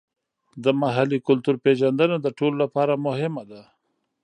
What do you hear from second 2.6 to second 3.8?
لپاره مهمه ده.